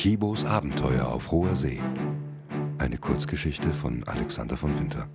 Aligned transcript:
Kibos 0.00 0.46
Abenteuer 0.46 1.06
auf 1.06 1.30
hoher 1.30 1.54
See. 1.54 1.78
Eine 2.78 2.96
Kurzgeschichte 2.96 3.68
von 3.74 4.02
Alexander 4.04 4.56
von 4.56 4.74
Winter. 4.74 5.06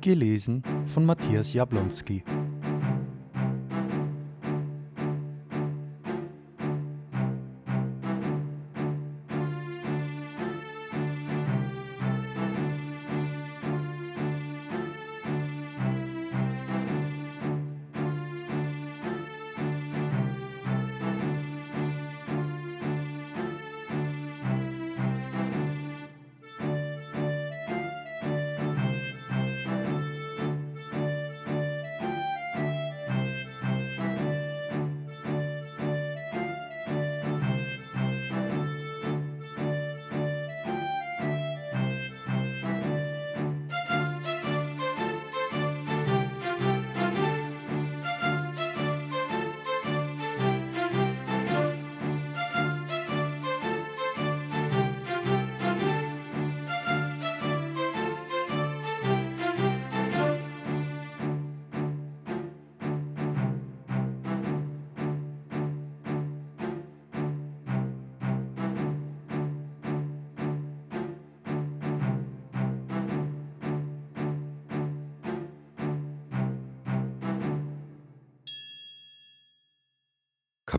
Gelesen 0.00 0.62
von 0.86 1.04
Matthias 1.04 1.52
Jablonski. 1.52 2.24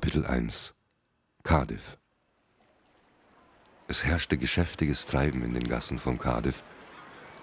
Kapitel 0.02 0.26
1 0.26 0.74
Cardiff 1.44 1.98
Es 3.90 4.06
herrschte 4.06 4.38
geschäftiges 4.38 5.06
Treiben 5.06 5.44
in 5.44 5.54
den 5.54 5.68
Gassen 5.68 6.00
von 6.00 6.18
Cardiff. 6.18 6.64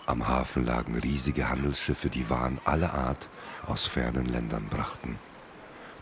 Am 0.07 0.27
Hafen 0.27 0.65
lagen 0.65 0.95
riesige 0.99 1.51
Handelsschiffe, 1.51 2.09
die 2.09 2.31
Waren 2.31 2.59
aller 2.65 2.95
Art 2.95 3.29
aus 3.67 3.85
fernen 3.85 4.25
Ländern 4.25 4.69
brachten. 4.71 5.19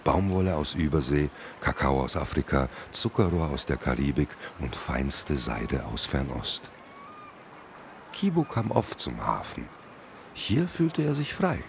Baumwolle 0.04 0.54
aus 0.54 0.74
Übersee, 0.74 1.28
Kakao 1.60 2.04
aus 2.04 2.16
Afrika, 2.16 2.68
Zuckerrohr 2.92 3.50
aus 3.50 3.66
der 3.66 3.76
Karibik 3.76 4.28
und 4.60 4.76
feinste 4.76 5.38
Seide 5.38 5.84
aus 5.86 6.04
Fernost. 6.04 6.70
Kibo 8.12 8.44
kam 8.44 8.70
oft 8.70 9.00
zum 9.00 9.26
Hafen. 9.26 9.68
Hier 10.34 10.68
fühlte 10.68 11.02
er 11.02 11.16
sich 11.16 11.34
frei. 11.34 11.64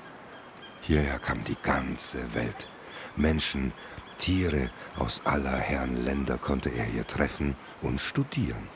Hierher 0.82 1.18
kam 1.18 1.44
die 1.44 1.58
ganze 1.64 2.36
Welt. 2.36 2.70
Menschen, 3.16 3.74
Tiere 4.18 4.70
aus 4.98 5.22
aller 5.26 5.58
Herren 5.58 6.04
Länder 6.04 6.38
konnte 6.38 6.70
er 6.70 6.86
hier 6.86 7.06
treffen 7.06 7.56
und 7.82 8.00
studieren. 8.02 8.68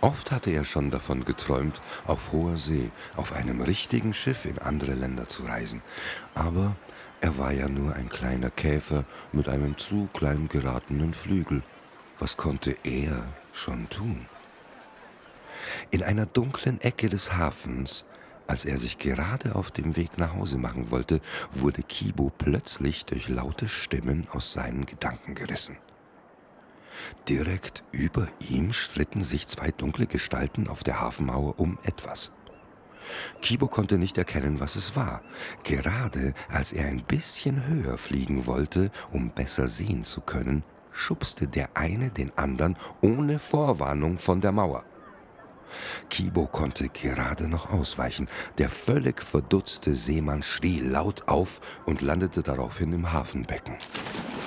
Oft 0.00 0.30
hatte 0.30 0.50
er 0.50 0.64
schon 0.64 0.90
davon 0.90 1.24
geträumt, 1.24 1.82
auf 2.06 2.32
hoher 2.32 2.56
See, 2.56 2.90
auf 3.16 3.32
einem 3.32 3.60
richtigen 3.60 4.14
Schiff 4.14 4.46
in 4.46 4.58
andere 4.58 4.94
Länder 4.94 5.28
zu 5.28 5.44
reisen. 5.44 5.82
Aber 6.34 6.74
er 7.20 7.36
war 7.36 7.52
ja 7.52 7.68
nur 7.68 7.94
ein 7.94 8.08
kleiner 8.08 8.50
Käfer 8.50 9.04
mit 9.32 9.48
einem 9.48 9.76
zu 9.76 10.08
klein 10.14 10.48
geratenen 10.48 11.12
Flügel. 11.12 11.62
Was 12.18 12.38
konnte 12.38 12.76
er 12.82 13.28
schon 13.52 13.90
tun? 13.90 14.26
In 15.90 16.02
einer 16.02 16.24
dunklen 16.24 16.80
Ecke 16.80 17.10
des 17.10 17.36
Hafens 17.36 18.06
als 18.50 18.64
er 18.64 18.78
sich 18.78 18.98
gerade 18.98 19.54
auf 19.54 19.70
dem 19.70 19.94
Weg 19.94 20.18
nach 20.18 20.34
Hause 20.34 20.58
machen 20.58 20.90
wollte, 20.90 21.20
wurde 21.52 21.84
Kibo 21.84 22.32
plötzlich 22.36 23.04
durch 23.04 23.28
laute 23.28 23.68
Stimmen 23.68 24.26
aus 24.32 24.50
seinen 24.50 24.86
Gedanken 24.86 25.36
gerissen. 25.36 25.76
Direkt 27.28 27.84
über 27.92 28.26
ihm 28.40 28.72
stritten 28.72 29.22
sich 29.22 29.46
zwei 29.46 29.70
dunkle 29.70 30.06
Gestalten 30.06 30.66
auf 30.66 30.82
der 30.82 31.00
Hafenmauer 31.00 31.60
um 31.60 31.78
etwas. 31.84 32.32
Kibo 33.40 33.68
konnte 33.68 33.98
nicht 33.98 34.18
erkennen, 34.18 34.58
was 34.58 34.74
es 34.74 34.96
war. 34.96 35.22
Gerade 35.62 36.34
als 36.48 36.72
er 36.72 36.86
ein 36.86 37.04
bisschen 37.04 37.66
höher 37.68 37.98
fliegen 37.98 38.46
wollte, 38.46 38.90
um 39.12 39.30
besser 39.30 39.68
sehen 39.68 40.02
zu 40.02 40.20
können, 40.20 40.64
schubste 40.90 41.46
der 41.46 41.76
eine 41.76 42.10
den 42.10 42.36
anderen 42.36 42.76
ohne 43.00 43.38
Vorwarnung 43.38 44.18
von 44.18 44.40
der 44.40 44.50
Mauer. 44.50 44.84
Kibo 46.08 46.46
konnte 46.46 46.88
gerade 46.88 47.48
noch 47.48 47.70
ausweichen. 47.70 48.28
Der 48.58 48.70
völlig 48.70 49.22
verdutzte 49.22 49.94
Seemann 49.94 50.42
schrie 50.42 50.80
laut 50.80 51.28
auf 51.28 51.60
und 51.86 52.00
landete 52.00 52.42
daraufhin 52.42 52.92
im 52.92 53.12
Hafenbecken. 53.12 53.76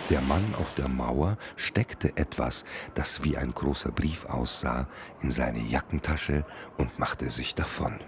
Der 0.09 0.21
Mann 0.21 0.53
auf 0.59 0.73
der 0.75 0.89
Mauer 0.89 1.37
steckte 1.55 2.17
etwas, 2.17 2.65
das 2.93 3.23
wie 3.23 3.37
ein 3.37 3.53
großer 3.53 3.91
Brief 3.91 4.25
aussah, 4.25 4.87
in 5.21 5.31
seine 5.31 5.59
Jackentasche 5.59 6.45
und 6.77 6.99
machte 6.99 7.31
sich 7.31 7.55
davon. 7.55 7.99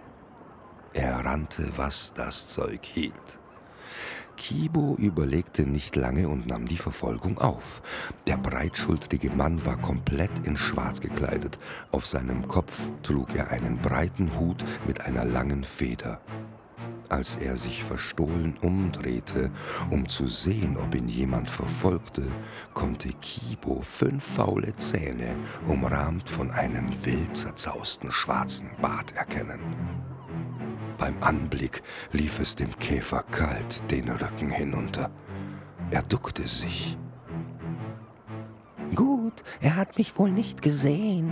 Er 0.94 1.26
rannte, 1.26 1.72
was 1.78 2.14
das 2.14 2.50
Zeug 2.50 2.86
hielt. 2.86 3.40
Kibo 4.48 4.96
überlegte 5.00 5.66
nicht 5.66 5.96
lange 5.96 6.30
und 6.30 6.46
nahm 6.46 6.68
die 6.68 6.78
Verfolgung 6.78 7.40
auf. 7.40 7.82
Der 8.28 8.38
breitschultrige 8.38 9.32
Mann 9.32 9.66
war 9.66 9.76
komplett 9.76 10.30
in 10.44 10.56
Schwarz 10.56 11.02
gekleidet. 11.02 11.58
Auf 11.92 12.06
seinem 12.06 12.48
Kopf 12.48 12.92
trug 13.02 13.34
er 13.34 13.50
einen 13.50 13.80
breiten 13.80 14.40
Hut 14.40 14.64
mit 14.86 15.02
einer 15.02 15.26
langen 15.26 15.64
Feder. 15.64 16.22
Als 17.10 17.38
er 17.38 17.58
sich 17.58 17.84
verstohlen 17.84 18.56
umdrehte, 18.62 19.50
um 19.90 20.08
zu 20.08 20.28
sehen, 20.28 20.78
ob 20.78 20.94
ihn 20.94 21.08
jemand 21.08 21.50
verfolgte, 21.50 22.28
konnte 22.76 23.10
Kibo 23.14 23.82
fünf 23.82 24.24
faule 24.24 24.76
Zähne, 24.76 25.38
umrahmt 25.66 26.30
von 26.30 26.52
einem 26.52 26.88
wild 27.04 27.36
zerzausten 27.36 28.12
schwarzen 28.12 28.70
Bart, 28.80 29.16
erkennen. 29.16 30.05
Beim 31.06 31.22
Anblick 31.22 31.84
lief 32.14 32.40
es 32.40 32.56
dem 32.56 32.76
Käfer 32.80 33.22
kalt 33.30 33.92
den 33.92 34.10
Rücken 34.10 34.50
hinunter. 34.50 35.12
Er 35.92 36.02
duckte 36.02 36.48
sich. 36.48 36.98
Gut, 38.96 39.44
er 39.62 39.76
hat 39.76 40.00
mich 40.00 40.18
wohl 40.18 40.32
nicht 40.32 40.64
gesehen, 40.64 41.32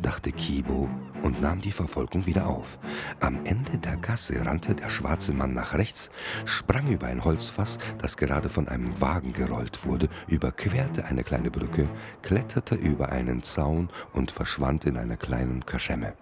dachte 0.00 0.30
Kibo 0.30 0.88
und 1.22 1.42
nahm 1.42 1.60
die 1.60 1.72
Verfolgung 1.72 2.26
wieder 2.26 2.46
auf. 2.46 2.78
Am 3.18 3.44
Ende 3.44 3.78
der 3.78 3.96
Gasse 3.96 4.46
rannte 4.46 4.76
der 4.76 4.90
schwarze 4.90 5.34
Mann 5.34 5.54
nach 5.54 5.74
rechts, 5.74 6.08
sprang 6.44 6.86
über 6.86 7.08
ein 7.08 7.24
Holzfass, 7.24 7.78
das 7.98 8.16
gerade 8.16 8.48
von 8.48 8.68
einem 8.68 9.00
Wagen 9.00 9.32
gerollt 9.32 9.84
wurde, 9.84 10.08
überquerte 10.28 11.04
eine 11.06 11.24
kleine 11.24 11.50
Brücke, 11.50 11.88
kletterte 12.22 12.76
über 12.76 13.08
einen 13.08 13.42
Zaun 13.42 13.88
und 14.12 14.30
verschwand 14.30 14.84
in 14.84 14.96
einer 14.96 15.16
kleinen 15.16 15.66
Kaschemme. 15.66 16.12